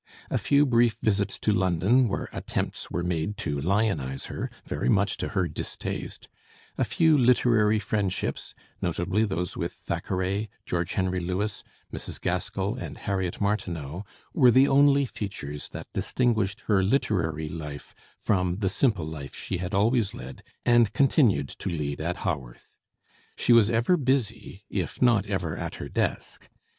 A 0.31 0.39
few 0.39 0.65
brief 0.65 0.97
visits 1.03 1.37
to 1.37 1.51
London, 1.53 2.07
where 2.07 2.27
attempts 2.33 2.89
were 2.89 3.03
made 3.03 3.37
to 3.37 3.61
lionize 3.61 4.25
her, 4.29 4.49
very 4.65 4.89
much 4.89 5.15
to 5.17 5.27
her 5.27 5.47
distaste, 5.47 6.27
a 6.75 6.83
few 6.83 7.15
literary 7.15 7.77
friendships, 7.77 8.55
notably 8.81 9.25
those 9.25 9.55
with 9.55 9.71
Thackeray, 9.71 10.49
George 10.65 10.93
Henry 10.95 11.19
Lewes, 11.19 11.63
Mrs. 11.93 12.19
Gaskell, 12.19 12.73
and 12.77 12.97
Harriet 12.97 13.39
Martineau, 13.39 14.03
were 14.33 14.49
the 14.49 14.67
only 14.67 15.05
features 15.05 15.69
that 15.69 15.93
distinguished 15.93 16.61
her 16.61 16.81
literary 16.83 17.47
life 17.47 17.93
from 18.17 18.55
the 18.55 18.69
simple 18.69 19.05
life 19.05 19.35
she 19.35 19.57
had 19.57 19.75
always 19.75 20.15
led 20.15 20.41
and 20.65 20.93
continued 20.93 21.47
to 21.47 21.69
lead 21.69 22.01
at 22.01 22.17
Haworth. 22.25 22.75
She 23.35 23.53
was 23.53 23.69
ever 23.69 23.97
busy, 23.97 24.63
if 24.67 24.99
not 24.99 25.27
ever 25.27 25.55
at 25.55 25.75
her 25.75 25.89
desk. 25.89 26.49